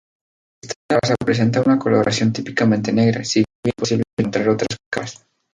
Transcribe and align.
Esta 0.63 0.97
raza 0.99 1.13
presenta 1.23 1.61
una 1.63 1.77
coloración 1.77 2.33
típicamente 2.33 2.91
negra, 2.91 3.23
si 3.23 3.41
bien 3.43 3.47
es 3.65 3.73
posible 3.75 4.03
encontrar 4.17 4.49
otras 4.49 4.77
capas. 4.91 5.27